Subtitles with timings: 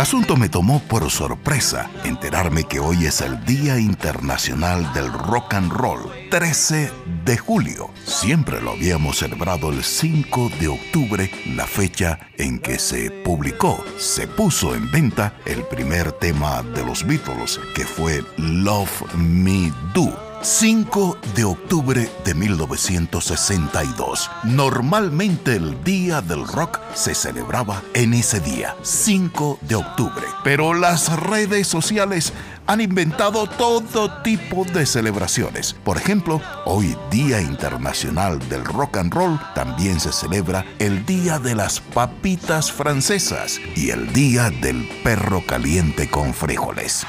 [0.00, 5.70] asunto me tomó por sorpresa enterarme que hoy es el Día Internacional del Rock and
[5.70, 6.90] Roll, 13
[7.24, 7.90] de julio.
[8.04, 14.26] Siempre lo habíamos celebrado el 5 de octubre, la fecha en que se publicó, se
[14.26, 21.18] puso en venta el primer tema de los Beatles, que fue Love Me Do 5
[21.34, 24.30] de octubre de 1962.
[24.44, 30.24] Normalmente el Día del Rock se celebraba en ese día, 5 de octubre.
[30.44, 32.32] Pero las redes sociales
[32.66, 35.72] han inventado todo tipo de celebraciones.
[35.72, 41.54] Por ejemplo, hoy Día Internacional del Rock and Roll también se celebra el Día de
[41.54, 47.06] las Papitas Francesas y el Día del Perro Caliente con Frijoles.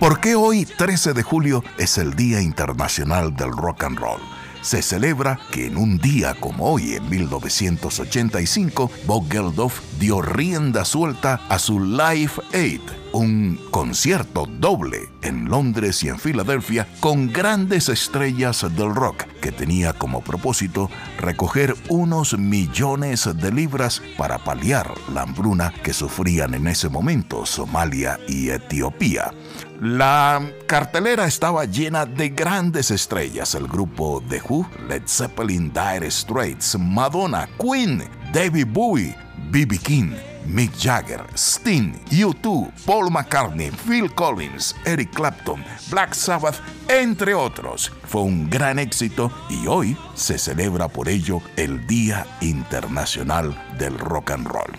[0.00, 4.22] ¿Por qué hoy, 13 de julio, es el Día Internacional del Rock and Roll?
[4.62, 11.42] Se celebra que en un día como hoy, en 1985, Bob Geldof dio rienda suelta
[11.50, 12.80] a su Live Aid,
[13.12, 19.92] un concierto doble en Londres y en Filadelfia con grandes estrellas del rock que tenía
[19.92, 26.88] como propósito recoger unos millones de libras para paliar la hambruna que sufrían en ese
[26.88, 29.32] momento Somalia y Etiopía.
[29.80, 36.78] La cartelera estaba llena de grandes estrellas, el grupo The Who, Led Zeppelin, Dire Straits,
[36.78, 39.16] Madonna, Queen, David Bowie,
[39.50, 39.78] B.B.
[39.78, 40.12] King,
[40.46, 47.92] Mick Jagger, Sting, U2, Paul McCartney, Phil Collins, Eric Clapton, Black Sabbath, entre otros.
[48.04, 54.30] Fue un gran éxito y hoy se celebra por ello el Día Internacional del Rock
[54.32, 54.78] and Roll.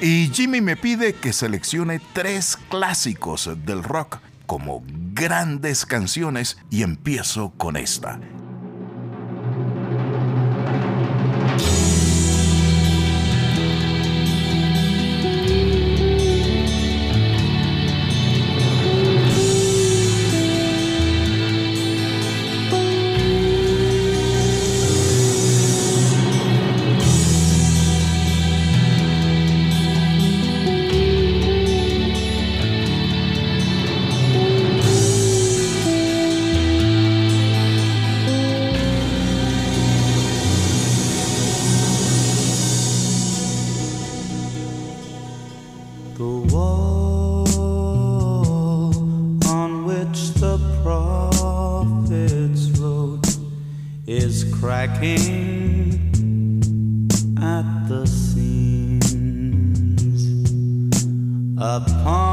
[0.00, 4.82] Y Jimmy me pide que seleccione tres clásicos del rock como
[5.14, 8.20] grandes canciones y empiezo con esta.
[57.94, 59.04] The scenes
[61.56, 62.23] upon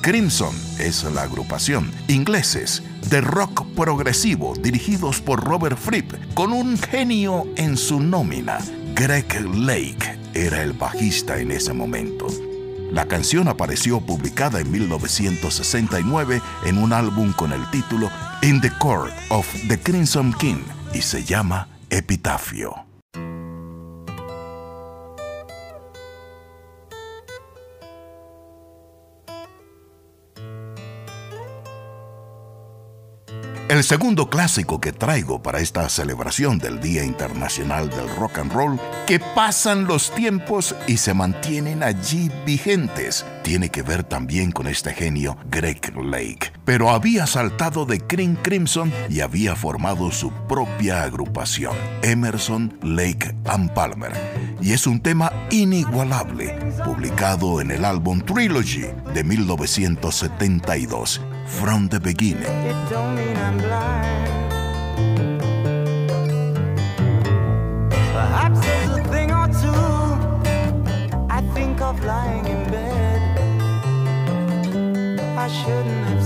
[0.00, 7.46] Crimson es la agrupación, ingleses, de rock progresivo dirigidos por Robert Fripp, con un genio
[7.56, 8.58] en su nómina.
[8.94, 12.28] Greg Lake era el bajista en ese momento.
[12.90, 18.10] La canción apareció publicada en 1969 en un álbum con el título
[18.40, 20.62] In the Court of the Crimson King
[20.94, 22.89] y se llama Epitafio.
[33.80, 38.78] El segundo clásico que traigo para esta celebración del Día Internacional del Rock and Roll,
[39.06, 44.92] que pasan los tiempos y se mantienen allí vigentes, tiene que ver también con este
[44.92, 46.52] genio Greg Lake.
[46.66, 53.72] Pero había saltado de Cream Crimson y había formado su propia agrupación, Emerson, Lake and
[53.72, 54.12] Palmer.
[54.60, 56.54] Y es un tema inigualable,
[56.84, 61.22] publicado en el álbum Trilogy de 1972
[61.58, 62.44] from the beginning.
[68.12, 69.90] Perhaps there's a thing or two
[71.28, 73.20] I think of lying in bed.
[75.36, 76.19] I shouldn't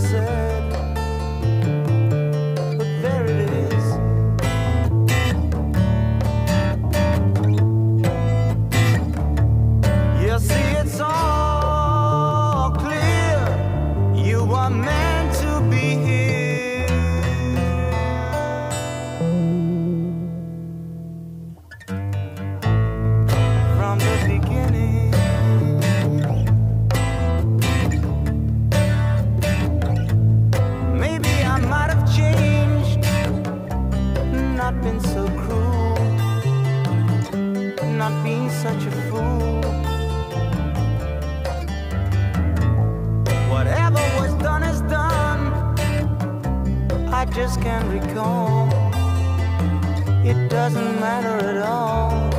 [50.27, 52.34] It doesn't matter at all.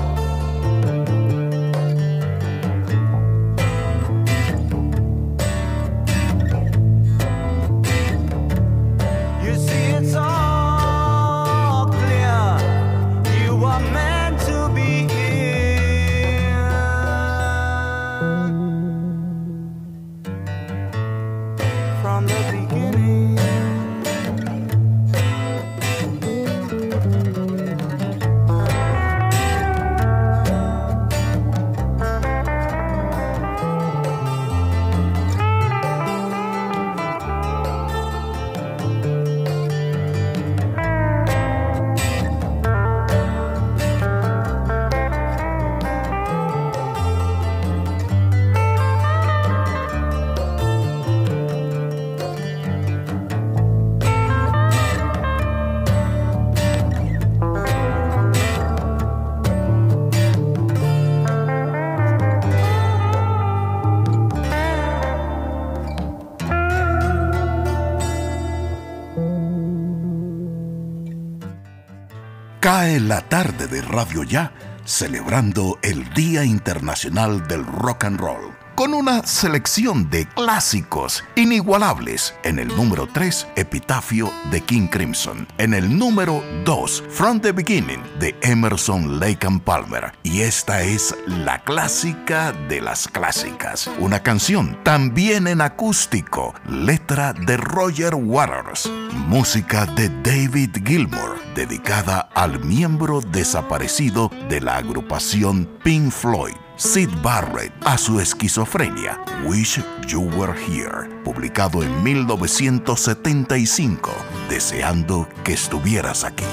[72.65, 74.51] Cae la tarde de Radio Ya,
[74.85, 82.35] celebrando el Día Internacional del Rock and Roll con una selección de clásicos inigualables.
[82.43, 85.47] En el número 3, Epitafio de King Crimson.
[85.57, 90.11] En el número 2, From the Beginning de Emerson, Lake and Palmer.
[90.23, 93.89] Y esta es la clásica de las clásicas.
[93.99, 98.91] Una canción también en acústico, letra de Roger Waters,
[99.27, 106.64] música de David Gilmour, dedicada al miembro desaparecido de la agrupación Pink Floyd.
[106.77, 109.79] Sid Barrett a su esquizofrenia, Wish
[110.09, 114.11] You Were Here, publicado en 1975,
[114.49, 116.43] deseando que estuvieras aquí.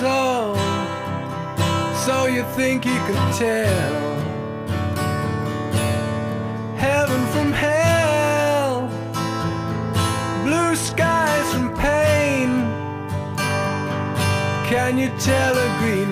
[0.00, 0.54] So,
[2.06, 3.92] so you think you could tell
[6.78, 8.88] heaven from hell,
[10.44, 12.64] blue skies from pain.
[14.66, 16.10] Can you tell a green